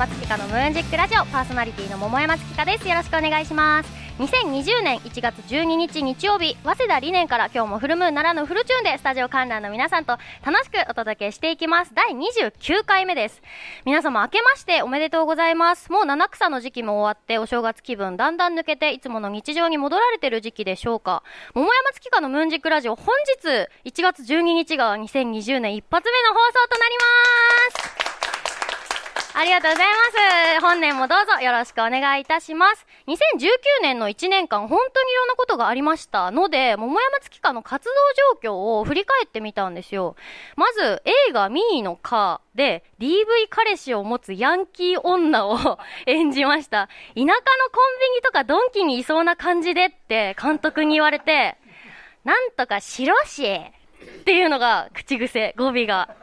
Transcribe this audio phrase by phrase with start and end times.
[0.00, 2.88] 山月花のムーンジックラジオパーソナリティの桃山月花です。
[2.88, 3.90] よろしくお願いします。
[4.18, 11.92] 2020年1月12日日曜日早稲田理念から今日もフルムーンならぬフルチューンでスタジオ観覧の皆さんと楽しくお届けしていきます。
[11.94, 13.42] 第29回目です。
[13.84, 15.92] 皆様明けましておめでとうございます。
[15.92, 21.22] もう七草の時期も終わってお正月気分だんだん抜けていつもの日常に戻られてる時期でしょうか。
[21.52, 23.08] 桃山月花のムーンジックラジオ本
[23.42, 26.96] 日1月12日が2020年一発目の放送となり
[28.00, 28.09] ます。
[29.32, 30.60] ありがとうございます。
[30.60, 32.86] 本年もどうぞよろしくお願いいたします。
[33.06, 33.12] 2019
[33.82, 37.92] 年の1年間、本当にいろんなことがありましたので、桃山月花の活動
[38.42, 40.16] 状況を振り返ってみたんですよ。
[40.56, 46.88] まず、映画ミーのカーで、DV 彼氏を持つヤンキー女を演じました。
[47.14, 47.36] 田舎のコンビ
[48.16, 51.56] ニとかドンキにいそうな感じでって監督に言われて、
[52.24, 53.44] なんとかしろし
[54.00, 56.14] っていうのが口癖、語尾が。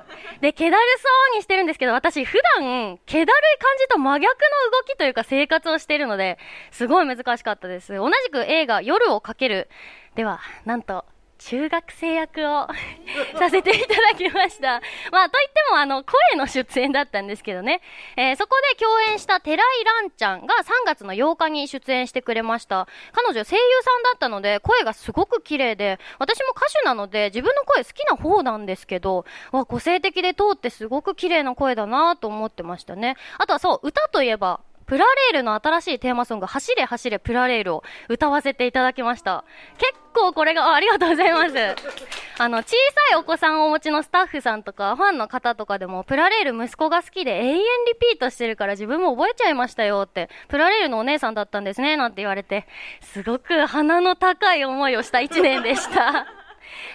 [0.42, 4.38] で、気だるそうにしてるんですけど、私普段、気だるい感じと真逆の
[4.72, 6.38] 動きというか生活をしているので、
[6.72, 7.94] すごい難しかったです。
[7.94, 9.69] 同じく映画、夜をかける。
[10.16, 11.06] では、なんと、
[11.38, 12.67] 中学生役を
[13.38, 14.81] させていただきました。
[15.11, 17.81] まあ、といっても、あの、声の出演だったんですけどね。
[18.16, 22.88] えー、そこで共演した寺井蘭ちゃんが3月の8日に出演してくれました。
[23.13, 33.16] 彼女声優さんだったので、声がすごく綺麗で、私も歌手なので、自分の声好きな方なんですけど、わ、個性的で通ってすごく綺麗な声だなと思ってましたね。
[33.38, 39.44] あとはそう、歌といえば、プラレールの新しいテーマソング、走れ走れプラレールを歌わせていただきました。
[39.77, 41.55] 結構これが、あありがとうございます。
[42.39, 42.75] あの、小さ
[43.13, 47.61] いお子さんをお持ちのスタッフさんとか、ファンの方とかでも、プラレール息子が好きで永遠リ
[47.99, 52.66] ピートしてるから自分も覚えちゃいましたよって、プラレールのお姉さんだったんですね、なんて言われて、
[53.01, 56.47] すごく鼻の高い思いをした一年でした。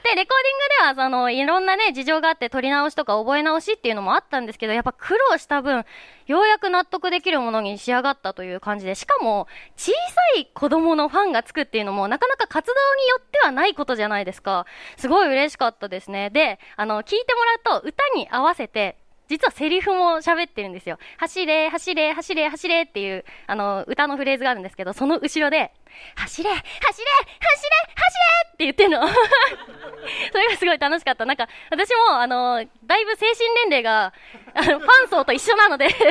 [0.05, 0.43] で、レコー
[0.85, 5.85] ディングでは、その、いろんなね、事情があって撮り直しとか覚え直しっていうのもあったんですけど、やっぱ苦労した分、
[6.27, 9.47] ようやく納得できるものに仕上がったという感じで、しかも、
[9.77, 14.67] 小さい子供のファンがつくっていうのも、なかなか活動によってはないことじゃないですか。
[14.97, 16.31] すごい嬉しかったですね。
[16.31, 19.02] で、あの、聞いてもらうと、歌に合わせて、
[19.33, 20.99] 実はセリフも喋ってるんですよ。
[21.17, 25.73] 走れ、走れ、走れ、走れっていう、あの、歌のフレーズがあるんですけど、その後ろで、
[26.17, 29.01] 走れ、走れ、走れ、走れって言ってんの。
[29.09, 31.25] それがすごい楽しかった。
[31.25, 34.13] なんか、私も、あの、だいぶ精神年齢が、
[34.53, 36.11] あの、ファン層と一緒なので 遊んでる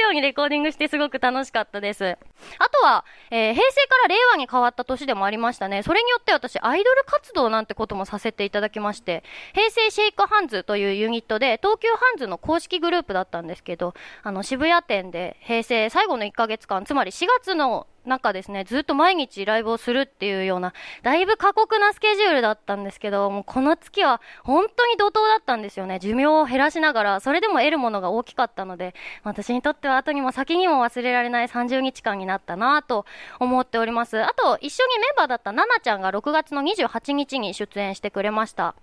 [0.00, 2.16] ようにレコーディングしてすごく楽しかったです。
[2.58, 5.82] あとは、えー、平成から令和に変わった年でもありましたね。
[5.82, 9.22] それによって私、アイドル活動なんてこともさせていただきまして、
[9.54, 20.72] 平成シェイクハンズというユニットで、東急ハンズの公式グループだったんですけど、あの、渋谷店で平成最後の1ヶ月間、つまり4月の中ですね、ずっと毎日ライブをするっていうような、
[21.02, 25.98] だいぶ過酷なスケジュールだったんですけど、もうこの月は本当に怒涛だったんですよね。
[25.98, 33.06] 寿命を減らしながら、それでも得るものが大きかったので、私にとっては後にも先にも忘れられない30日間になったなと
[33.38, 34.22] 思っております。
[34.22, 38.74] あと、一緒にメンバーだったナナちゃんが6月の28日に出演してくれました。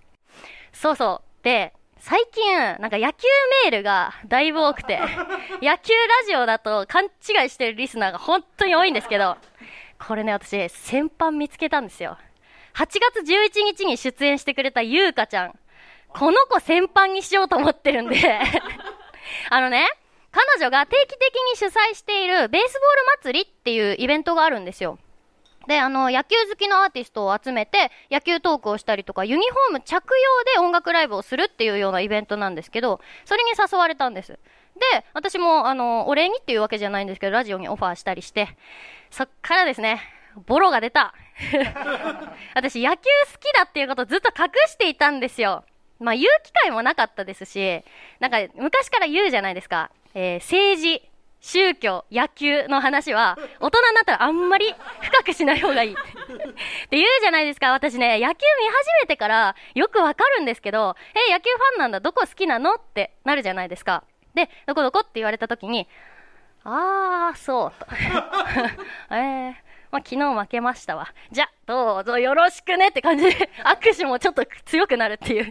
[0.72, 1.44] そうそう。
[1.44, 3.28] で、最近、なんか野球
[3.64, 4.98] メールがだいぶ多くて、
[5.62, 9.36] 野球ラジオだと勘違いしてるリスナーが本当に多いんですけど、
[9.98, 12.18] これね、私、先般見つけたんですよ。
[12.74, 15.58] 8月11日に出演してくれたゆうかちゃん。
[16.08, 18.16] この子先般にしようと思ってるんで
[19.48, 19.88] あのね、
[20.32, 24.98] 彼女が定期的に主催しているベースボール祭りっていうイベントがあるんですよ。
[25.68, 34.32] で、あの、野球好きのアーティストを集めて、野球トークをしたりとか、ユニフォーム着用で音楽ライブをするっていうようなイベントなんですけど、それに誘われたんです。
[34.32, 34.38] で、
[35.12, 38.48] 私も、あの、お礼にっていうわけじゃないんですけど、ラジオにオファーしたりして、
[39.10, 40.00] そっからですね、
[40.46, 41.14] ボロが出た。
[42.54, 45.64] 私、野球好きだっていうことをずっと隠していたんですよ。
[46.00, 47.84] まあ、言う機会もなかったですし、
[48.18, 49.90] なんか、昔から言うじゃないですか。
[50.14, 51.02] えー、政治、
[51.40, 55.92] 宗教、野球の話は、 大人になったらあんまり深くしない方がいい。
[55.94, 57.72] って言うじゃないですか。
[57.72, 60.94] 私ね、野球見始めてからよくわかるんですけど、
[61.28, 62.74] え、野球ファンなんだ、どこ好きなの？
[62.74, 64.04] ってなるじゃないですか。
[64.34, 65.88] で、どこどこって言われた時に、
[66.64, 67.86] あー、そうと。
[69.10, 69.54] えー、
[69.90, 71.12] まあ、昨日負けましたわ。
[71.32, 75.50] じゃ、どうぞよろしくねって感じで、握手もちょっと強くなるっていう。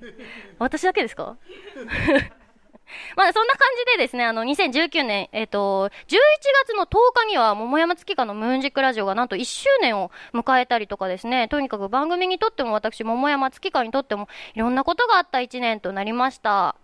[0.57, 1.35] 私だけですか？
[3.15, 5.91] まあ、そんな感じでですね、あの、2019年、えっ、ー、と、11
[6.65, 16.80] 月の10日には、桃山月花のムーンジックラジオがなんと1周年を迎えたりとかですね、とにかく番組にとっても私、桃山月花にとっても、いろんなことがあった1年となりました。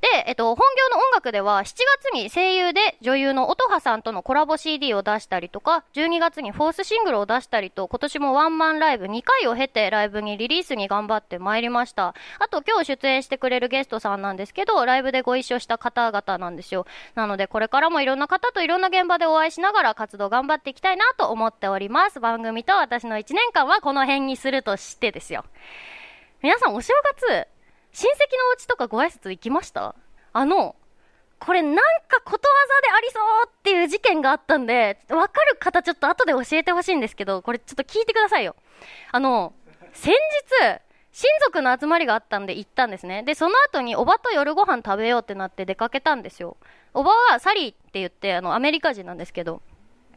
[0.00, 12.14] で、えっと、本業の音楽では、7月に声優で女優の音羽さんとのコラボ CD を出したりとか、12月にフォースシングルを出したりと、今年もワンマンライブ2回を経てライブにリリースに頑張ってまいりました。
[12.38, 16.86] あと、今日出演してくれるゲストさんなんですけど、ライブでご一緒した方々なんですよ。
[17.14, 22.20] なので、これからもいろんな方といろんな現場でお会いしながら活動頑張っていきたいなと思っております。
[22.20, 25.44] 番組と私の1年間はこの辺にするとしてですよ。
[26.42, 27.48] 皆さんお正月、
[27.96, 29.94] 親戚のお家とかご挨拶行きました？
[30.34, 30.76] あの、
[31.38, 38.54] これなんかことわざでありそうっていう事件があったんで、わかる方ちょっと後で教えてほしいんですけど、これちょっと聞いてくださいよ。
[39.12, 39.54] あの、
[39.94, 43.22] 先日、親族の集まりがあったんで行ったんですね。
[43.22, 46.58] で、その後におばと夜ご飯食べようってなって出かけたんですよ。
[46.92, 49.62] おばはサリーって言って、あの、アメリカ人なんですけど、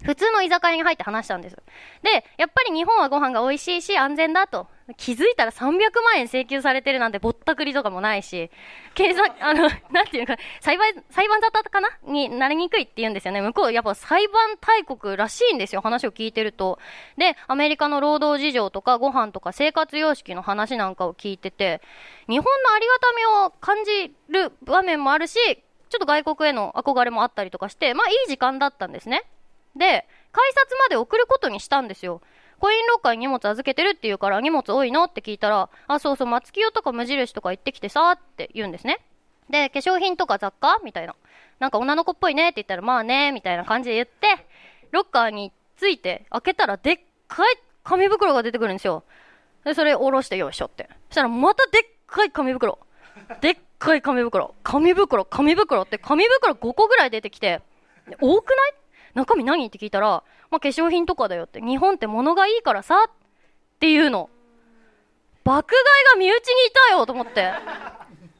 [0.03, 1.57] 普通の居酒屋に入って話したんです。
[2.03, 4.67] で、やっぱり日本はご飯が美味しいし安全だと。
[4.97, 8.49] 気づいたら300万円請求されてるなんてぼったくりとかもないし、
[8.95, 11.89] 警察、 あの、なんていうか、裁判、裁判沙汰かな？
[12.03, 13.41] になりにくいって言うんですよね。
[13.41, 15.81] 向こうやっぱ裁判大国らしいんですよ。
[15.81, 16.79] 話を聞いてると。
[17.17, 21.81] で、アメリカの労働事情とかご飯とか生活様式の話なんかを聞いてて、
[22.27, 25.37] 日本のありがたみを感じる場面もあるし、
[25.89, 29.23] ちょっと外国への憧れもあったりとかして、まあいい時間だったんですね。
[29.79, 32.21] で、改札まで送ることにしたんですよ。
[32.59, 38.99] コインロッカーに荷物預けてるって言うから荷物多いのって聞いたら、あ、そうそう、松清とか無印とか行ってきてさって言うんですね。
[39.49, 40.77] で、化粧品とか雑貨？
[40.83, 41.15] みたいな。
[41.59, 44.45] なんか女の子っぽいねって言ったら、まあね、みたいな感じで言って、
[44.91, 49.03] ロッカーについて開けたらでっかい紙袋が出てくるんですよ。
[49.63, 50.89] で、それ下ろしてよいしょって。
[51.07, 52.77] そしたらまたでっかい紙袋。
[53.41, 54.53] でっかい紙袋。
[54.63, 57.61] 紙袋、紙袋って紙袋5個ぐらい出てきて、
[58.19, 58.73] 多くない？
[59.13, 59.65] 中身何？
[59.65, 61.61] って聞いたら、まあ、化粧品とかだよって。
[61.61, 63.11] 日本って物がいいからさっ
[63.79, 64.29] ていうの。
[65.43, 65.83] 爆買い
[66.13, 67.51] が身内にいたよと思って。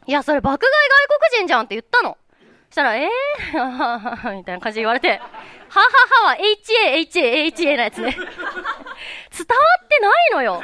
[0.05, 0.71] いや、それ爆買い
[1.09, 2.17] 外国人じゃんって言ったの。
[2.69, 5.81] そしたら、えー、 みたいな感じで言われて、はは
[6.25, 8.11] はは HA、HA、HA なやつね。
[8.11, 8.27] 伝わ
[9.83, 10.61] ってないのよ。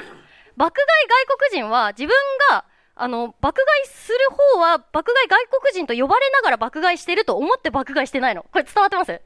[0.57, 2.15] 爆買い外国人は自分
[2.51, 2.65] が、
[2.95, 4.17] あの、爆買いする
[4.53, 8.43] 方は爆買い外国人と呼ばれながら爆買いしてると思って爆買いしてないの。
[8.43, 9.21] これ伝わってます？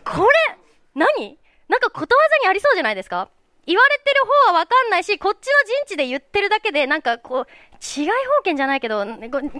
[0.00, 0.56] これ、
[0.94, 1.38] 何？
[1.68, 3.28] なんかことわざにありそうじゃないですか？
[3.64, 5.52] 言われてる方はわかんないし、こっちの
[5.86, 7.46] 陣地で言ってるだけで、なんかこう、
[8.00, 8.12] 違い保
[8.44, 9.04] 険じゃないけど、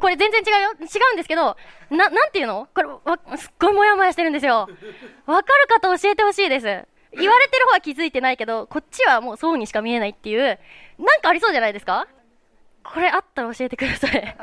[0.00, 0.70] これ全然違うよ。
[0.72, 1.56] 違うんですけど、
[1.90, 2.68] な、なんていうの？
[2.74, 2.98] これ、わ、
[3.36, 4.68] すっごいもやもやしてるんですよ。
[5.26, 6.64] わかる方教えてほしいです。
[6.64, 10.58] 言われてる方は気づいてないけど、こっちはもうそうにしか見えないっていう、
[10.98, 12.08] なんかありそうじゃないですか？
[12.82, 14.36] これあったら教えてください。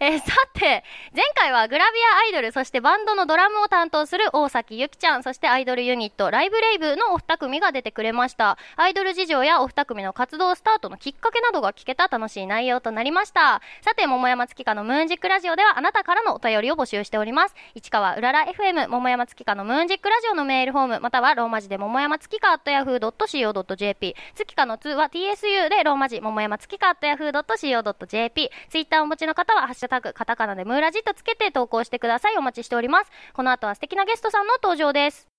[0.00, 0.84] えー、 さて、
[1.14, 8.58] 前回はグラビアアイドル、そしてバンドのドラムを担当する大崎ゆきちゃん、そしてアイドルユニット、ライブレイブのお二組が出てくれました。
[8.76, 13.60] アイドル事情やお二組の活動スタートのきっかけなどが聞けた楽しい内容となりました。
[13.82, 17.54] さて、桃山月花のムーンジックラジオではあなたからのお便りを募集しております。
[17.74, 32.36] 市川うらら FM、桃山月花のムーンジックラジオのメールフォーム、またはローマ字で桃山月花 yahoo.co.jp、月花の2は TSU でローマ字、桃山月花 yahoo.co.jp、ツイッターをお持ちの方は、ハッシュタグ、カタカナでムーラジットつけて投稿してください。
[32.36, 33.10] お待ちしております。
[33.32, 35.33] この後は素敵なゲストさんの登場です。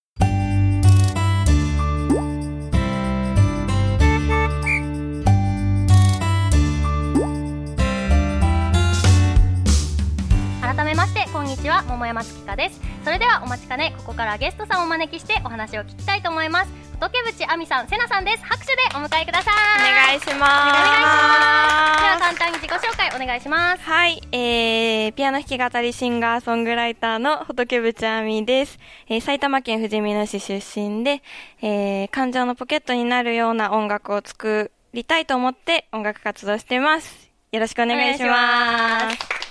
[10.76, 18.44] 改めましてこんにちは桃山月花ですそれではお待ちかねここからゲストさんをお招きしてお話を聞きたいと思います仏淵亜美さん、せなさんです。
[18.46, 19.54] 拍手でお迎えください。
[19.80, 20.34] お願いします。
[20.34, 22.02] お願いします。
[22.02, 23.84] では簡単に自己紹介お願いします。
[23.84, 28.80] はい、えー、ピアノ弾き語りシンガーソングライターの仏淵亜美です。
[29.10, 31.22] えー、埼玉県富士見野市出身で、
[31.62, 37.30] えー、感情のポケットになるような音楽を作りたいと思って音楽活動しています。
[37.52, 39.45] よろしくお願いします。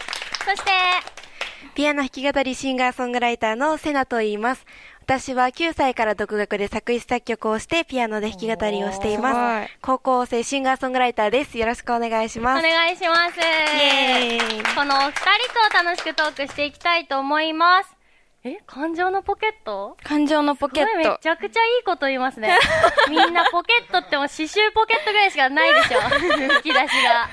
[0.45, 0.71] そして、
[1.75, 4.67] ピアノ弾き語りシンガーソングライターのセナと言います。
[5.01, 9.71] 私は9歳から独学で作詞作曲をしてピアノで弾き語りをしています。
[9.83, 11.59] 高校生シンガーソングライターです。
[11.59, 12.59] よろしくお願いします。
[12.59, 13.39] お願いします。
[13.39, 14.75] イエーイ。
[14.75, 15.23] このお二人
[15.71, 18.04] と楽しくトークしていきたいと思います。
[18.47, 19.97] え感情のポケット？
[20.05, 20.99] 感情のポケット。
[20.99, 22.59] めちゃくちゃいいこと言いますね。
[23.09, 25.99] みんなポケットっても刺繍ポケットぐらいしかないでしょ。
[26.57, 27.31] 引き出しが。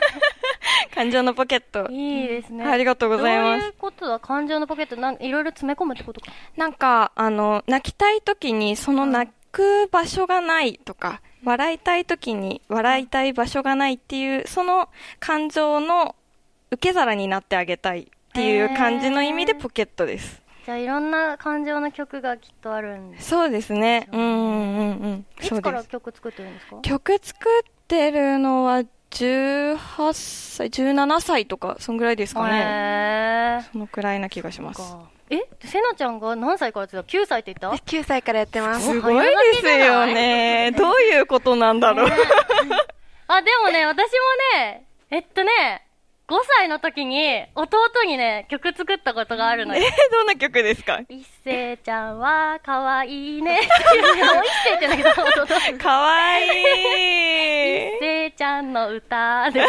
[0.96, 1.86] 感情のポケット。
[1.92, 2.64] いいですね。
[2.64, 3.60] ありがとうございます。
[3.60, 4.96] どういうことだ感情のポケット？
[4.96, 6.32] なんいろいろ詰め込むってことか。
[6.56, 14.88] なんか、あの、泣きたい時にその泣く場所がないとか、笑いたい時に笑いたい場所がないっていう、その
[15.20, 16.16] 感情の
[16.72, 20.40] 受け皿になってあげたいっていう感じの意味でポケットです。
[20.66, 24.08] じゃあいろんな感情の曲がきっとあるんですそうですね。
[24.12, 25.26] うんうんうん。
[25.42, 26.78] いつから曲作ってるんですか？
[26.82, 29.78] 曲作ってるのは18
[30.14, 33.68] 歳、17歳とか、そんぐらいですかね。
[33.72, 34.82] そのくらいな気がします。
[35.30, 35.42] え？
[35.64, 38.86] せなちゃんが何歳からやってた ?9 歳って言った？9歳からやってます。
[38.86, 40.72] すごいですよね。
[40.78, 42.08] どういうことなんだろう。
[42.08, 45.88] あ、でもね、私もね、えっとね、
[46.32, 47.68] 5歳の時に弟
[48.06, 49.84] にね、曲作ったことがあるのよ。
[49.86, 51.02] え、どんな曲ですか？
[51.10, 53.60] 一星ちゃんは可愛いね。
[53.68, 55.78] 一星って言うんだけど、弟。
[55.78, 58.00] かわい一い。
[58.00, 59.68] 星ちゃんの歌でも、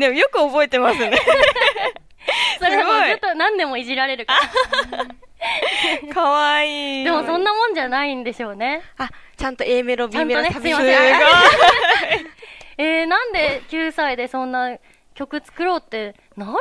[0.00, 1.16] でもよく覚えてますね。
[2.58, 6.12] それもずっと何でもいじられるから。
[6.12, 7.04] かわいい。
[7.04, 8.82] でもそんなもんじゃないんでしょうね。
[8.98, 10.88] あ、ちゃんと A メロ、B メロ、ねすいません
[12.78, 14.76] えー、なんで9歳でそんな
[15.14, 16.52] 曲作ろうってなる？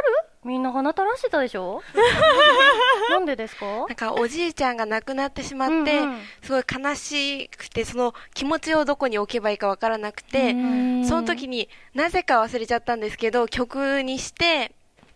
[0.43, 1.81] みんな鼻垂らしてたでしょ？
[3.11, 3.65] なんでですか？
[3.65, 14.71] なんかおじいちゃんが亡くなってしまって、うんうんすごい悲しくて、その気持ちをどこに置けばいいかわからなくて、んその時になぜか忘れちゃったんですけど、曲にして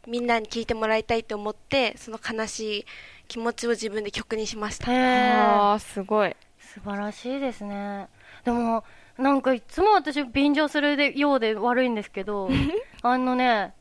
[0.07, 2.85] みんなに聴いてもらいたいと思って、その悲しい
[3.27, 4.85] 気持ちを自分で曲にしました。
[4.91, 6.35] あー、すごい。
[6.59, 8.07] 素晴らしいですね。
[8.43, 8.83] でも、
[9.17, 12.49] なんかいつも私便乗するでようで悪いんですけど、
[13.07, 13.73] あのね、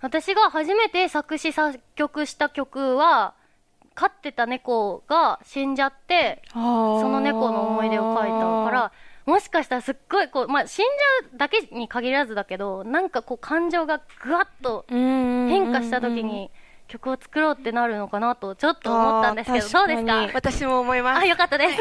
[0.00, 3.34] 私が初めて作詞作曲した曲は、
[3.94, 8.92] 飼ってた猫が死んじゃって、そその猫の思い出を書いたから、
[9.24, 10.84] もしかしたらすっごいこう、まあ、死ん
[11.22, 16.50] じゃうだけに限らずだけど、なんかこう感情がぐわっと変変化した時に
[16.88, 20.30] 曲を作ろうってなるのかなとちょっと思ったんですけど、あーどうですか？
[20.34, 21.24] 私も思いますあ、。
[21.24, 21.78] よかったです。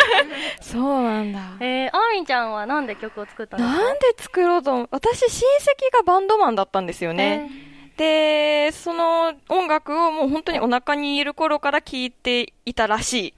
[0.72, 1.40] そうなんだ。
[1.60, 3.78] えー、あーみんちゃんはなんで曲を作ったんですか？
[3.78, 4.88] なんで作ろうと思う？
[4.90, 7.50] 私、親戚がバンドマンだったんですよね。
[7.96, 13.34] で、その音楽をもう本当にお腹にいる頃から聴いていたらし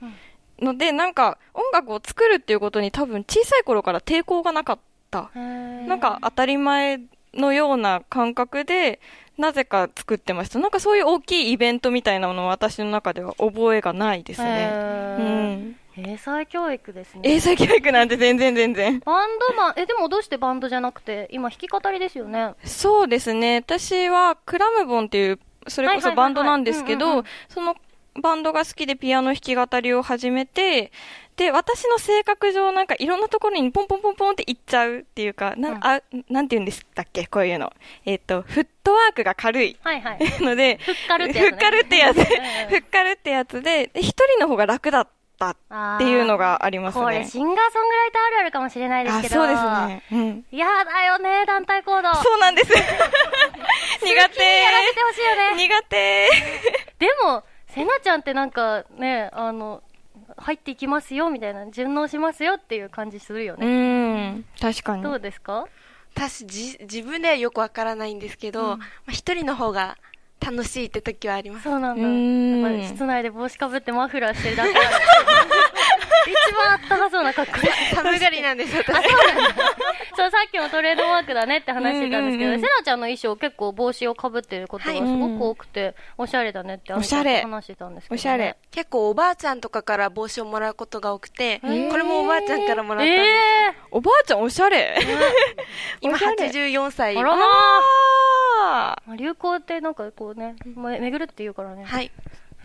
[0.59, 0.65] い。
[0.65, 4.79] ので、なんか音楽を作るっていうことに多分小さい頃から抵抗がなかっ
[5.11, 5.31] た。
[5.35, 7.01] なんか当たり前
[7.35, 8.99] のような感覚で、
[9.39, 10.59] なぜか作ってました。
[10.59, 14.49] なんかそういう大きいイベントみたいなものは私の中では覚えがないですね。
[14.49, 15.77] へうーん。
[15.99, 17.21] 英才教育ですね。
[17.25, 19.01] 英才教育なんて全然全然。
[19.01, 22.55] バンドマン、え、でもどうしてバンドじゃなくて、今弾き語りですよね。
[22.65, 23.57] そうですね。
[23.57, 25.39] 私はクラムボンっていう、
[25.69, 27.77] それこそバンドなんですけど、その
[28.21, 30.93] バンドが好きでピアノ弾き語りを始めて、
[31.37, 36.01] で、私の性格上なんかいろんなところにポンポンポンポンって行っちゃうっていうか、な、うんあ、
[36.31, 37.27] なんて言うんでしたっけ？
[37.27, 37.73] こういうの。
[38.07, 39.77] えっ、と、フットワークが軽い。
[39.83, 40.19] はいはい。
[40.43, 42.19] ので、ふっかるってやつねふっかるってやつ。
[42.19, 42.25] うん
[42.69, 47.05] ふっかるってやつで、で一人の方が楽だったっていうのがありますね。
[47.05, 49.35] これ、シンガーソングライターあるあるかもしれないですあ、けど。
[49.35, 50.03] そうですね。
[50.13, 50.45] うん。
[50.51, 52.15] 嫌だよね、団体行動。
[52.15, 52.73] そうなんです。
[52.73, 54.13] 苦手。
[54.15, 55.57] やらせてほしいよね。
[55.57, 56.29] 苦手。
[56.99, 59.83] でも、せなちゃんってなんかね、あの、
[60.37, 64.31] 入っていきますよみたいな、順応しますよっていう感じするようね。
[64.31, 64.45] ん。
[64.61, 65.03] 確かに。
[65.03, 65.67] どうですか？
[66.15, 69.99] 私じ、自分ではよくわからないんですけど、うんまあ一人の方が
[70.41, 71.65] 楽しいって時はあります。
[71.65, 72.07] そうなんだ。
[72.07, 74.73] ん室内で帽子かぶってマフラーしてるだけ
[76.53, 77.69] 番あったかそうな格好で。
[77.95, 78.87] 寒がりなんです、あ、私。
[78.87, 79.65] そうなんだ。
[80.17, 88.19] そう、さっきもトレードマークだねって話してたんですけど、うんうんうんせなちゃんの衣装結構帽子をかぶってることがすごく多くて、おしゃれだねっておしゃれ話してたんですけど、ね。
[88.19, 88.57] おしゃれ。
[88.71, 93.29] 結構おばあちゃんとかから帽子をもらうことが多くて、こーれもおばあちゃんからもらったんです。
[93.29, 94.97] えおばあちゃんおしゃれ。
[96.01, 97.17] 今 おしゃれ84歳。
[97.17, 101.85] あらまあまあ流行ってなんかこうね、め巡るって言うからね。
[101.85, 102.11] はい。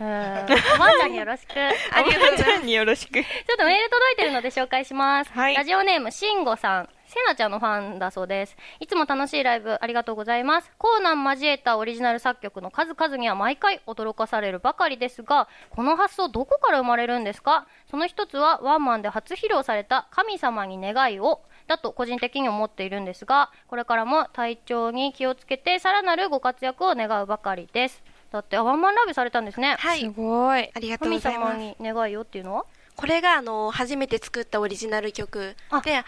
[0.02, 1.52] へーおばあちゃんによろしく。
[1.60, 3.12] ありがとうございますによろしく。
[3.12, 5.32] ちょっとメール届いてるので紹介します。
[5.32, 6.88] はいラジオネーム、しんごさん。
[7.06, 8.56] せなちゃんのファンだそうです。
[8.80, 10.72] いつも楽しいライブありがとうございます。
[10.78, 17.66] コーナー交えたオリジナル作曲の数々には毎回驚かされるばかりですが、この発想どこから生まれるんですか？
[17.90, 28.02] その一つはワンマンで初披露された神様に願いをだと個人的に思っているんですが、これからも体調に気をつけてさらなるご活躍を願うばかりです。
[28.32, 29.76] だって、あワンマンライブされたんですね。
[29.78, 30.08] すはい。
[30.08, 30.70] ごい。
[30.74, 31.54] ありがとうご神ざいます。
[31.54, 32.54] 様に願いをっていうの？
[32.54, 32.64] は
[32.96, 36.04] これが、あの、初めて作ったオリジナル曲あで、はい、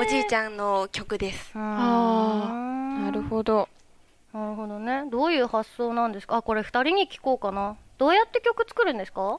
[0.00, 1.52] おじいちゃんの曲です。
[1.54, 3.68] ああ、なるほど。
[4.32, 5.04] なるほどね。
[5.10, 6.36] どういう発想なんですか？
[6.36, 7.76] あ、これ二人に聞こうかな。
[7.98, 9.38] どうやって曲作るんですか？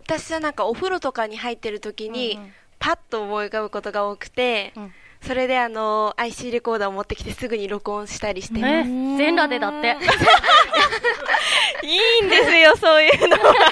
[0.00, 2.52] 私はなんかお風呂とかに入ってる時に、うんうん
[2.84, 4.92] パッと思い浮かぶことが多くて、うん
[5.26, 8.88] それであの、IC レコーダーを持ってきてすぐに録音したりしてます。
[8.88, 9.96] ね、全裸でだって。
[11.86, 13.42] いいんですよ、そういうのは。
[13.42, 13.66] そうだよ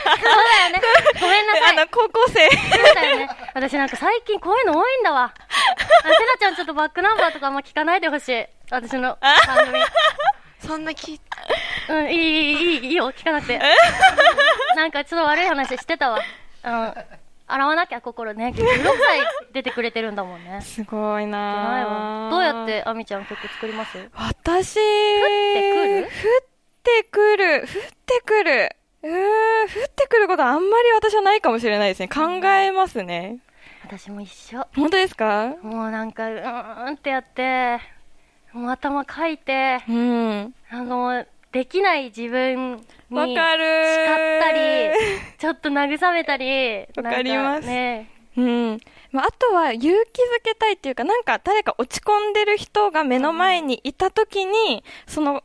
[0.73, 0.83] ね。
[1.21, 1.77] ごめんなさい。
[1.79, 2.49] あの、高校生。
[2.51, 2.57] そ
[2.93, 3.29] うだよね。
[3.55, 5.25] 私なんか最近こういうの多いんだわ。
[5.25, 5.35] あ
[6.03, 8.47] せなちゃんちょっとバックナンバーとかあんま聞かないでほしい。
[8.71, 9.81] 私の番組。
[10.67, 11.21] そんなき、
[11.89, 13.61] うん、いい、いい、いい、いいよ、聞かなくて。
[14.77, 16.21] なんかちょっと悪い話してたわ。
[16.65, 17.20] うん。
[17.53, 18.53] 洗わなきゃ心ね。
[18.57, 19.21] 16歳、
[19.53, 20.61] 出てくれてるんだもんね。
[20.63, 23.99] すごいなどうやってあみちゃん曲作ります？
[24.15, 24.83] 私、降
[25.23, 26.03] ってくる？
[26.03, 26.43] 降っ
[26.83, 27.61] てくる。
[27.61, 27.67] 降っ
[28.07, 28.77] てくる。
[29.03, 32.09] うーん、降ってくることはあんまり私はないかもしれないですね。
[32.09, 33.39] 考えますね。
[33.85, 34.67] 私も一緒。
[34.77, 35.55] 本当ですか？
[35.63, 37.81] もうなんか、うーんってやって、
[38.53, 40.55] もう頭かいて、うん。
[40.71, 44.93] なんかもう、できない自分に、叱ったり、
[45.39, 48.81] ちょっと慰めたり、わかりますね、うん。
[49.11, 55.43] まあ、あとは勇気づけたいっていうか、なんか誰か落ち込んでる人が目の前にいたときに、その、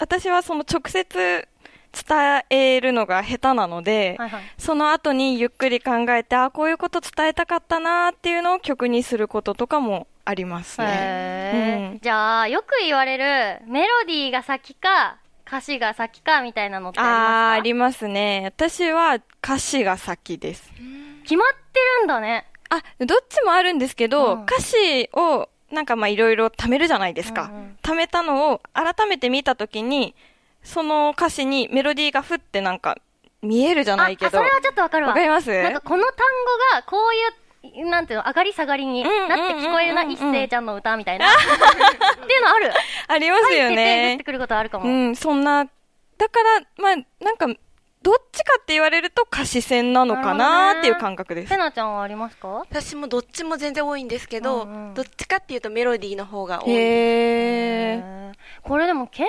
[0.00, 1.46] 私はその直接
[1.94, 4.42] 伝えるのが下手なので、はいはい。
[4.58, 11.90] その後にゆっくり考えて、あ、こういうこと伝えたかったなっていうのを曲にすることとかもありますね。
[11.92, 15.18] うんじゃあ、よく言われる、メロディーが先か、
[15.54, 18.08] 歌詞が先かみたいなのってありますか？
[18.08, 18.42] りますね。
[18.44, 20.68] 私は歌詞が先です。
[21.22, 22.46] 決まってるんだね。
[22.70, 27.50] あ、どっちもあるんですけど、うん歌詞をなんかまあいろいろ貯めるじゃないですか。
[27.52, 30.14] うんうん貯めたのを改めて見たときに、
[30.62, 32.98] その歌詞にメロディーがふってなんか
[33.42, 34.38] 見えるじゃないけあ、あど。
[34.38, 35.10] それはちょっとわかるわ。
[35.10, 35.62] わかります？
[35.62, 36.14] なんかこの単
[36.72, 37.32] 語が、こういう、
[37.90, 40.10] なんていうの、上がり下がりになって聞こえるな、うん。
[40.10, 41.26] うんうんうん一星ちゃんの歌みたいな。
[41.28, 41.30] っ
[42.26, 42.72] ていうのある。
[43.08, 44.16] ありますよね。
[44.18, 44.24] て。
[44.24, 44.84] くることあるかも。
[44.84, 45.70] うん、そんな、だ
[46.28, 47.46] から、まあ、なんか、
[48.02, 51.48] どっちかって言われると歌詞戦なのかなっていう感覚です。
[51.48, 51.56] せ。
[51.56, 52.48] なちゃんはありますか？
[52.48, 54.94] 私もどっちも全然多いんですけど、うんうん。
[54.94, 58.02] どっちかっていうとメロディーの方が多い
[58.62, 59.28] これでも鍵盤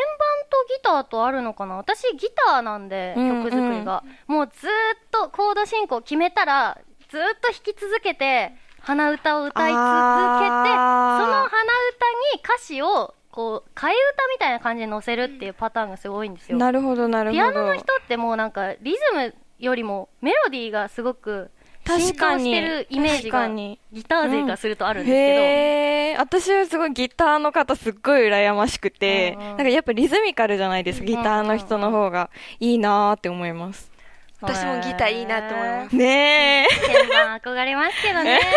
[0.50, 1.78] とギターとあるのかな？
[1.78, 3.44] 私ギターなんでうん。
[3.46, 4.74] 曲作りが、もうずーっ
[5.10, 6.78] とコード進行決めたら
[7.16, 12.06] ずーっと弾き続けて鼻歌を歌い続けてその鼻歌
[12.36, 16.58] に歌詞をこう替え歌みたいな感じで載せるっていうパターンがすごいんですよ。
[16.58, 17.42] なるほど、なるほど。
[17.42, 21.52] ピアノの人ってもうなんかリズムよりもメロディーがすごく
[21.86, 26.20] 浸確かに透してるイメージがギター勢からするとあるんですけど、へー。
[26.20, 29.42] 私はすごいギターの方すっごい羨ましくて、うん。
[29.42, 32.30] うんなんかやっぱリズミカルじゃないですか、ギターの人の方が
[32.60, 33.95] いいなーって思います。
[34.42, 35.96] 私もギターいいなって思います。
[35.96, 36.68] ねえ。
[36.88, 38.40] 鍵盤憧れますけどね。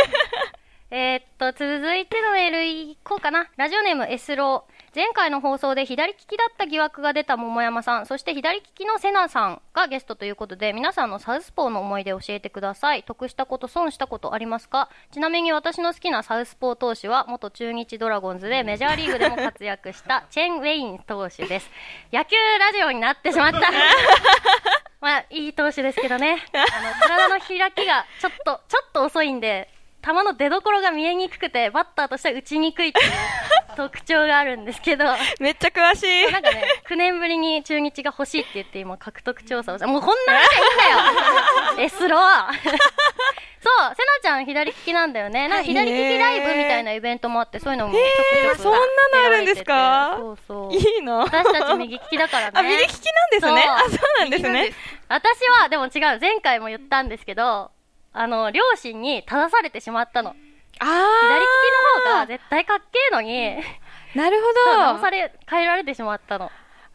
[0.91, 3.49] えーっと、続いてのメールいこうかな。
[3.59, 4.73] ラジオネーム S ロー。
[4.95, 13.03] 前回の放送で左利きだった疑惑が出た桃山さん、そして左利きのセナさんがゲストということで、皆さんのサウスポーの思い出を教えてください。
[13.03, 14.89] 得したこと、損したことありますか？
[15.13, 21.71] ちなみに私の好きなサウスポー投手は、元中日ドラゴンズでメジャーリーグでも活躍したチェン・ウェイン投手です。
[22.11, 23.61] 野球ラジオになってしまった。
[25.01, 26.45] まあ、いい投手ですけどね。
[26.53, 29.69] あの、体の開きがちょっと、ちょっと遅いんで、
[30.05, 33.11] 球の出所が見えにくくて、バッターとしては打ちにくいっていう
[33.77, 36.33] 特徴があるんですけど、なんめっちゃ詳しい。
[36.33, 39.87] かね、9年ぶりに中日が欲しいって言って今獲得調査をした。
[39.87, 42.53] もうこんな話はいいんだよエスロー
[43.61, 45.49] そう、セナちゃん左利きなんだよね。
[45.49, 50.15] なんか左利きライブみたいなイベントもあって、そういうのもちょくちょくそんなのあるんですか？
[50.17, 50.73] そうそう。
[50.75, 51.17] いいな。
[51.19, 52.53] 私たち右利きだからね。
[52.55, 53.65] あ、右利きなんですね？
[53.69, 54.73] あ、そうなんですね。
[55.09, 57.73] 私は、でも違う、前回も言ったんですけど、
[58.13, 60.35] あの、両親に正されてしまったの。
[60.81, 61.47] あ左利
[62.05, 63.57] きの方が絶対かっけえのに、
[64.15, 64.83] なるほそう、ど。
[64.83, 66.47] 直され、変えられてしまったの。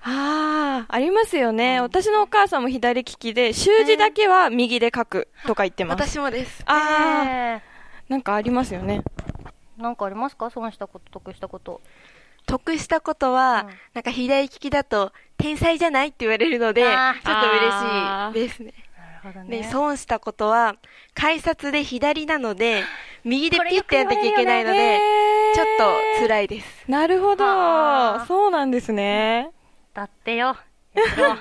[0.06, 1.80] ああ、ありますよね。
[1.82, 6.10] 私のお母さんも左利きで、習字だけは右で書くとか言ってます。
[6.10, 6.64] 私もです。
[6.66, 7.62] ああ、え
[8.10, 9.02] なんかありますよね。
[9.80, 10.50] ーなんかありますか？
[10.50, 11.82] 損したこと、得したこと。
[12.46, 18.74] 得したことは、うんなんか左利きだと、天才じゃないって言われるので、ちょあっーと嬉しいですね。
[19.30, 20.76] なるほどで、損したことは、
[21.14, 22.84] 改札で左なので、
[23.24, 25.00] 右でピッてやんなきゃいけないので、
[25.56, 26.84] ちょっと辛いです。
[26.88, 28.26] なるほはあど。
[28.26, 29.52] そうなんですね。
[29.94, 30.58] だってよ。
[30.94, 31.36] というこ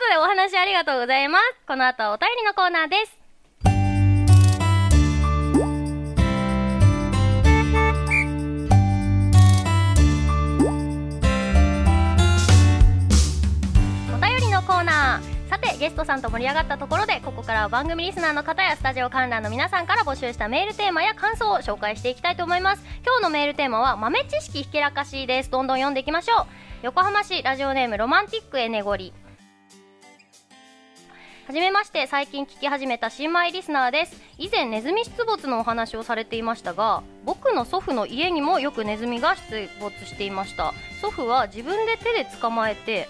[0.00, 1.44] とでお話ありがとうございます。
[1.66, 3.25] この後はお便りのコーナーです。
[14.76, 15.48] コーナー。
[15.48, 22.84] さてゲストさんと盛り上がったところでここからは番組リスナーの方やスタジオ観覧の皆さんから募集したメールテーマや感想を紹介していきたいと思います。
[23.02, 25.50] 今日のメールテーマは豆知識ひけらかしです。
[25.50, 26.46] どんどん読んでいきましょう。
[26.82, 29.14] 横浜市ラジオネームロマンティックエネゴリ。
[31.46, 34.20] はじめまして最近聞き始めた新米リスナーです。
[34.36, 40.74] 以前ネズミ出没のお話をされていましたが僕の祖父の家にもよくネズミが出没していました。
[41.00, 43.08] 祖父は自分で手で捕まえて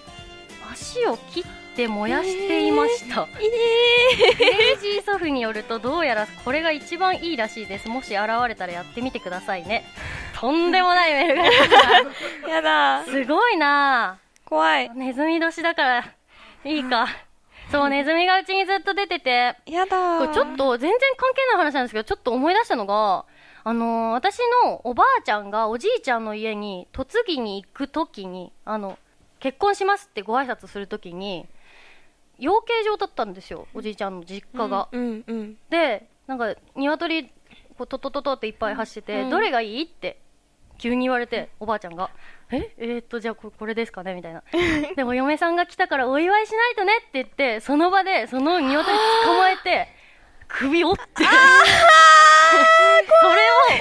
[0.76, 7.88] 足を切って燃やしていました、クレイジー祖父によるとどうやらこれが一番いいらしいです。
[7.88, 9.84] もし現れたらやってみてくださいね。
[10.38, 11.50] とんでもないメールが。
[12.44, 13.04] 来やだ。
[13.04, 13.10] た。
[13.10, 14.18] すごいな。
[14.44, 14.90] 怖い。
[14.94, 16.14] ネズミ年だから
[16.64, 17.08] いいか。
[17.70, 19.56] そうネズミがうちにずっと出てて。
[19.66, 23.24] やだこれちょっと全然関係ない話なんですけどちょっと思い出したのが
[23.64, 28.98] あのー私のおばあちゃんがおじいちゃんの家に嫁ぎに行く時にあの
[29.40, 31.46] 結婚しますってご挨拶する時に
[32.38, 37.24] 養鶏場だったんですよおじいちゃんの実家が、うんうんでなんか鶏
[37.78, 40.18] こうトトトトっていっぱい走ってて、うんどれがいいって
[40.78, 42.10] 急に言われておばあちゃんが
[42.50, 42.74] 「え？
[42.76, 44.42] えーっとじゃあここれですかね」みたいな。
[44.96, 48.86] でも嫁さんが来たからお祝いしないとねって言ってその場でその鶏
[49.24, 49.88] 捕まえて
[50.48, 51.24] 首折って。
[53.22, 53.28] そ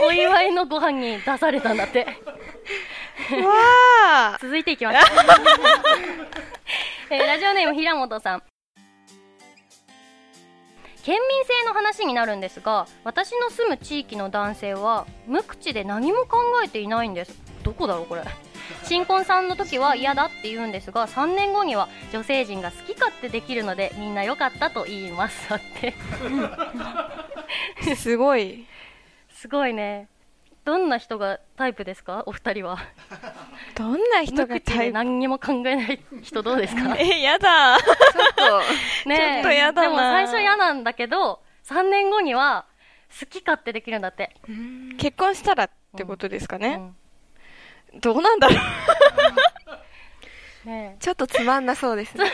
[0.02, 2.06] れをお祝いのご飯に出されたんだって
[3.32, 4.38] わあ。
[4.42, 4.98] 続いていきます、
[7.10, 8.44] えーラジオネーム平本さん。
[11.04, 17.36] 県民性の話になるんですが私の住む地域の男性は無口で何も考えていないんです。
[17.64, 18.24] どこだろうこれ。
[18.84, 25.48] 新婚さんの時は嫌だって言うんですが3年後には女性陣が好き勝手できるのでみんな良かったと言います。
[25.50, 25.94] だって。
[27.96, 28.66] すごい。
[29.30, 30.08] すごいね
[30.66, 32.24] どんな人がタイプですか？
[32.26, 32.80] お二人は。
[33.78, 34.94] どんな人がタイプ？
[34.94, 36.96] 何にも考えない人どうですか？
[37.00, 37.78] えやだ。
[37.78, 37.94] ちょっ
[38.36, 38.62] と、
[39.10, 39.18] ねえ。
[39.18, 39.90] ちょっとやだな。
[39.90, 42.66] でも最初嫌なんだけど3年後には
[43.20, 44.36] 好き勝手できるんだって、
[44.98, 46.94] 結婚したらってことですかね、
[47.94, 48.00] うん。
[48.02, 48.58] どうなんだろう
[50.66, 50.96] ね。
[51.00, 52.26] えちょっとつまんなそうですね。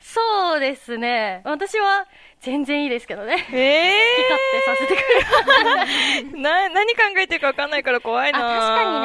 [0.00, 1.42] そうですね。
[1.44, 2.06] 私は
[2.40, 3.36] 全然いいですけどね。
[3.36, 3.94] 好きえ
[4.30, 6.30] 勝手させてくれる。
[6.38, 9.00] ー、な何考えてるか分かんないから怖いあ確なかに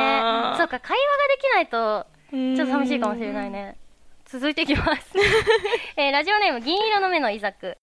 [0.54, 0.58] ね。
[0.58, 3.78] そうか会話ができないとちちょっと寂しいかもしれないね。
[4.26, 5.14] 続いていきます、
[5.96, 7.78] えーラジオネーム銀色の目のイザク。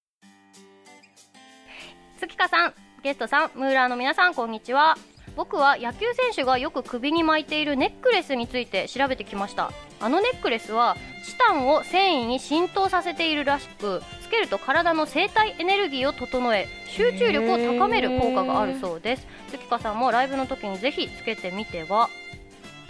[2.18, 4.96] 月香さんゲストさんムーラーの皆さんこんにちは
[5.40, 9.72] 僕は野球選手がよく首に巻いているネックレスについて調べてきました。
[9.98, 19.26] あのネックレスはチタンを繊維に浸透させているらしくつけると体の生体エネルギーを整え集中力を高める効果があるそうです。
[19.50, 22.11] 月香さんもライブの時にぜひつけてみては？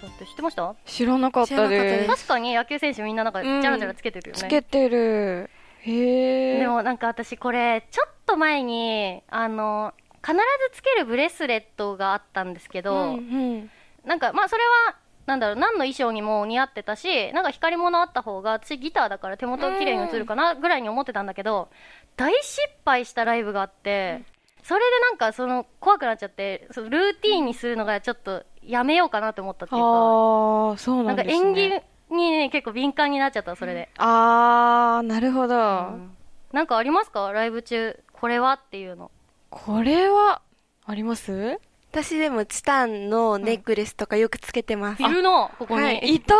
[0.01, 0.75] だって知ってました？
[0.85, 2.07] 知らなかったでです。
[2.07, 5.49] 確かに野球選手みんななんかジャラジャラつけてるよね、つけてる。
[5.83, 13.71] へえでもなんか私これちょっと前にあの必ずつけるブレスレットがあったんですけど、うんうん
[14.05, 14.95] なんかまあそれは
[15.27, 21.69] なんだろう何の衣装にも似合ってたしなんか光り物あった方が私ギターだから手元綺麗に映るかなぐらいに思ってたんだけど
[22.17, 24.23] 大失敗したライブがあって
[24.63, 36.17] それでなんかその怖くなっちゃってそのルーティーンにするのがちょっとやめようかなと思ったっていうかああそうななんんですか演技ねにね結構敏感になっちゃったそれで、ああなるほど、うん。
[36.51, 37.31] なんかありますか？
[37.31, 38.53] ライブ中これは？
[38.53, 39.11] っていうの
[39.51, 40.41] これは
[40.85, 41.59] あります？
[41.91, 45.03] 私でもチタンのネックレスとかよくつけてます。
[45.03, 45.99] いるのここに、はい。
[46.15, 46.35] いた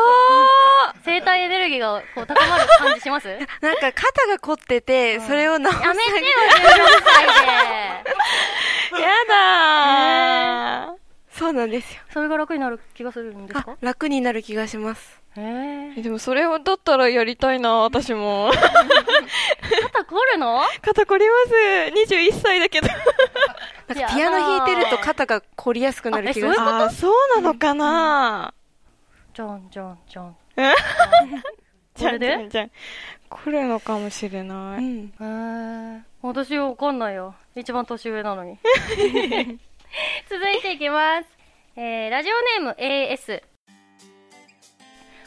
[1.03, 3.27] 生体エネルギーがこう高まる感じします？
[3.27, 11.00] やめてよなんか肩が凝ってて、それを直す14歳でーやだー
[11.41, 12.01] そうなんですよ。
[12.13, 15.19] それが楽になる気がするんですあか、楽になる気がします。
[15.35, 18.51] へええでもそれをだったらやりたいな私も。
[19.91, 20.61] 肩凝るの？
[20.83, 22.13] 肩こります。
[22.13, 22.87] 21歳だけど。
[22.87, 22.97] なん
[24.07, 26.89] かピアノ弾いてると肩が凝りやすくなる気がしあまあー。
[26.91, 28.53] そうなのかな、
[29.33, 30.73] じゃんじゃんじゃんえ？
[31.97, 32.27] これで？
[32.27, 32.71] じゃんじゃんじゃん。
[33.31, 34.79] 来るのかもしれなす。
[34.79, 35.05] うい、ん。
[35.07, 37.33] へえ私わかんないよ。
[37.55, 38.59] 一番年上なのに
[40.29, 41.29] 続いていきます、
[41.75, 43.43] えーラジオネーム AS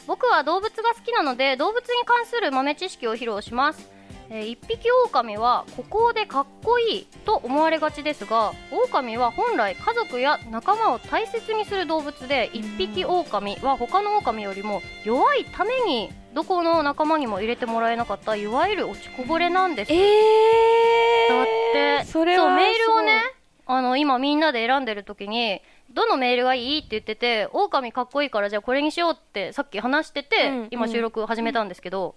[0.07, 3.89] 僕は動物が好きなので動物に関する豆知識を披露します、
[4.29, 19.93] えー一匹狼は孤高でかっこいいと思われがちですが狼は本来家族や仲間を大切にする動物で一匹狼は他の狼よりも弱いためにどこの仲間にも入れてもらえなかったいわゆる落ちこぼれなんです。
[19.93, 23.34] えだー、ってそれはそうメールをねす
[23.67, 32.15] あの今みんなで選んでる時にどのメールがいいって言ってて狼かっこいいからじゃあこれにしようってさっき話してて、うん今収録始めたんですけど、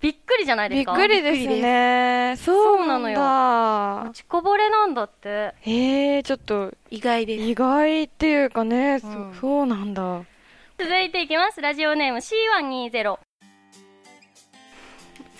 [0.00, 0.92] びっくりじゃないですか？
[0.92, 2.34] びっくりですね。
[2.38, 5.54] そうなんそうだ落ちこぼれなんだって。
[5.64, 7.44] えー、ちょっと意外です。
[7.44, 9.34] 意外っていうかね、そうん。
[9.40, 10.22] そうなんだ。
[10.78, 11.60] 続いていきます。
[11.60, 13.18] ラジオネーム C120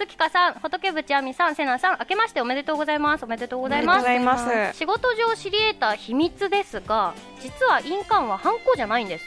[0.01, 3.25] 月香さん仏淵亜美さんせなさん明けましておめでとうございます。
[3.25, 4.01] おめでとうございま
[4.73, 4.79] す。
[4.79, 9.27] 仕事上知り得た秘密ですが実は印鑑はハンコじゃないんです。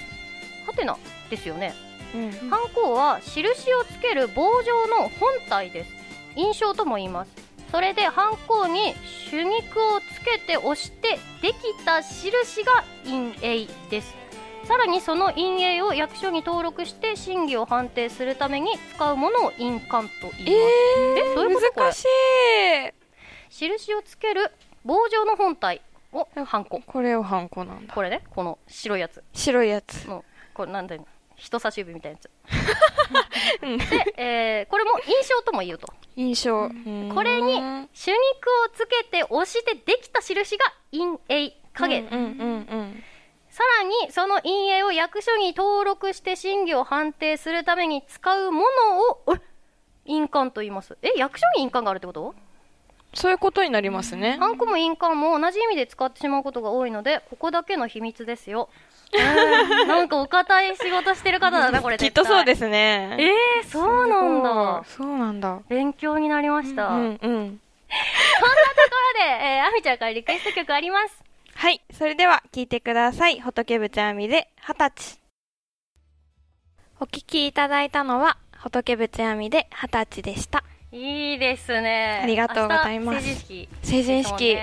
[0.66, 0.98] はてな
[1.30, 1.76] ですよね。
[2.16, 5.92] うんハンコは印をつける棒状の本体です。
[6.36, 7.32] 印象とも言います。
[7.72, 8.96] それでハンコに
[9.30, 11.56] 手肉をつけて押してでき
[11.86, 14.23] た印が印影です
[14.66, 22.08] さらにその印影を役所に登録して審議を判定するために使うものを印鑑と言います、えー、どういうこと難しい。
[23.50, 24.52] 印をつける
[24.86, 25.82] 棒状の本体
[26.14, 27.94] をハンコこれをハンコなんだ。
[27.94, 29.22] これねこの白いやつ。
[29.34, 30.06] 白いやつ。
[30.06, 30.24] の
[30.54, 31.06] これなんだよ。
[31.36, 32.30] 人差し指みたいなやつ。
[33.90, 35.88] で、えー、これも印象とも言うと。
[36.16, 36.70] 印象。
[37.14, 37.56] これに
[37.94, 38.16] 手肉
[38.66, 43.04] をつけて押してできた印が印影影、うんうんうんうん
[43.54, 48.66] さらにその印影を役所に登録して審議を判定するために使うもの
[49.00, 49.38] を
[50.06, 50.98] 印鑑と言います。
[51.04, 51.14] え？
[51.16, 52.34] 役所に印鑑があるってこと？
[53.14, 54.38] そういうことになりますね。
[54.40, 58.70] ハンコも印鑑も同じ意味で使ってしまうことが多いのでここだけの秘密ですよ。
[59.88, 63.16] なんかお堅い仕事してる方だなこれきっとそうですね。
[63.20, 64.84] えー、そうなんだ。
[64.88, 65.60] そうなんだ。
[65.70, 67.60] 勉強になりました、うんうん、そんなとこ
[69.14, 71.23] ろで、えー、あみちゃんからリクエスト曲あります
[71.64, 71.82] はい。
[71.98, 73.40] それでは、聴いてください。
[73.40, 75.20] 仏ぶちあみで、二十歳。
[77.00, 80.66] お聴きいただいたのは、仏ぶちあみで、二十歳でした。
[80.92, 82.20] いいですね。
[82.22, 83.26] ありがとうございます。
[83.26, 84.58] 成人式、成人式。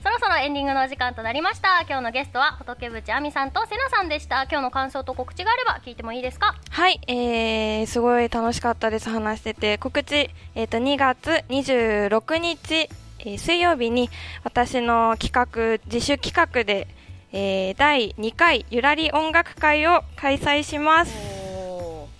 [0.00, 1.80] そろそろエンディングのお時間となりました。
[1.88, 4.44] 今日のゲストは、仏ぶちあみさんとせなさんでした。
[4.44, 6.54] 今日の感想と告知があれば聞いてもいいですか？
[6.70, 9.10] はい、えー、すごい楽しかったです。
[9.10, 9.76] 話してて。
[9.78, 12.88] 告知、えっ、ー、と、2月26日、
[13.20, 14.10] えー、水曜日に
[14.44, 16.88] 私の企画、自主企画で、
[17.32, 21.12] えー、第2回ゆらり音楽会を開催します。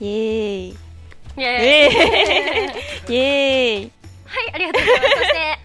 [0.01, 0.77] イエーイ。
[1.37, 3.15] イエーイ。
[3.15, 3.93] イエーイ。
[4.25, 5.17] はい、ありがとうございます。
[5.19, 5.59] そして、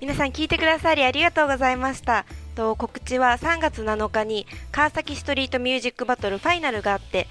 [0.00, 2.24] 皆さん聞いてくださりありがとうございました。
[2.56, 7.28] と告知は3月7日に川崎ストリートミュージックバトルファイナルがあって、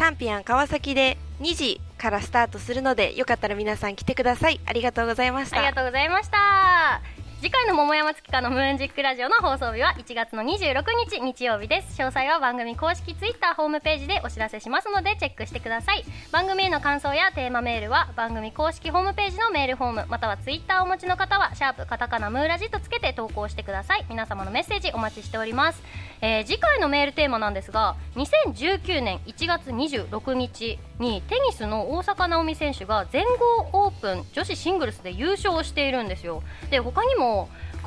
[0.00, 4.58] サンピアン川崎で2時からスタートするのでよかったら皆さん来てください。
[4.64, 5.58] ありがとうございました。
[5.58, 7.19] ありがとうございました。
[7.40, 11.98] 次回の桃山月花のムーンジックラジオの放送日は1月の26日日曜日です。
[11.98, 16.04] 詳細は番組公式ツイッターホームページでお知らせしますのでチェックしてください。
[16.32, 24.04] 番組への感想やテーマメールは番組公式ホームページのメールフォームまたはツイッターをお持ちの方はシャープカタカナムーラジとつけて投稿してください。
[24.10, 25.82] 皆様のメッセージお待ちしております、
[26.20, 33.24] えー、次回のメールテーマなんですが2019年1月26日にテニスの大坂なおみ選手が全
[33.72, 36.42] 豪オープン女子シングルスで優勝しているんですよ。
[36.70, 37.29] で他にも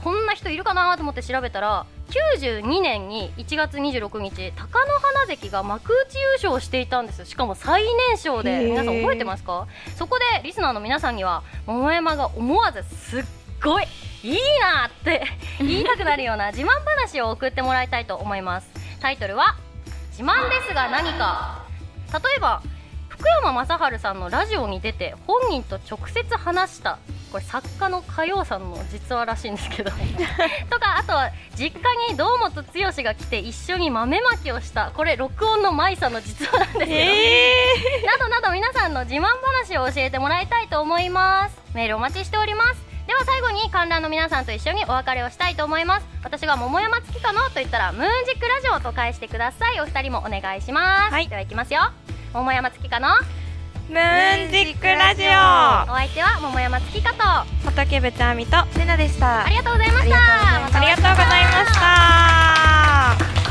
[0.03, 7.25] こんな人いるかなと思って調べたら92年に1月26日貴乃花関が幕内優勝していたんです。
[7.25, 9.67] しかも最年少で皆さん覚えてますか？
[9.97, 13.23] そこでリスナーの皆さんには桃山が思わずすっ
[13.63, 13.86] ごい
[14.23, 15.23] いいなって
[15.60, 18.67] 言いたくなるような自慢話を送ってもらいたいと思います。
[18.99, 19.56] タイトルは
[20.12, 21.63] 「自慢ですが何か」
[22.13, 22.62] 例えば
[23.10, 26.99] 福山雅治さんのラジオに出て本人と直接話した
[27.34, 29.89] これ作家の歌謡さんの実話らしいんですけど。
[30.69, 39.24] とかあとは実家に堂本剛が来て一緒に豆まきをしたこれ録音の舞さんの実話なんですけど、えー、などなど皆さんの自慢
[39.65, 41.58] 話を教えてもらいたいと思います。
[41.74, 42.80] メールお待ちしております。
[43.08, 46.06] では最後に観覧の皆さんと一緒にお別れをしたいと思います。
[46.24, 49.82] 私が桃山月かのと言ったらムーンジックラジオと返してください。
[49.82, 51.82] お二人もお願いします、はい、ではいきますよ。
[52.32, 53.10] 桃山月かの
[53.89, 55.28] ムーンジックラジオ。
[55.91, 57.19] お相手は桃山月香と。
[57.69, 58.65] 仏部ちゃみと。
[58.72, 59.43] セナでした。
[59.43, 60.15] ありがとうございました。
[60.17, 61.80] ありがとうございまし
[63.38, 63.42] た。